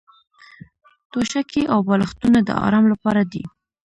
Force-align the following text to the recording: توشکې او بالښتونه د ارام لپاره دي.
توشکې 1.11 1.61
او 1.73 1.79
بالښتونه 1.87 2.39
د 2.43 2.49
ارام 2.65 2.85
لپاره 2.93 3.21
دي. 3.31 3.43